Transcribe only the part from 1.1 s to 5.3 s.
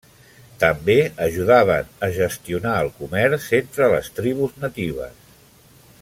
ajudaven a gestionar el comerç entre les tribus natives.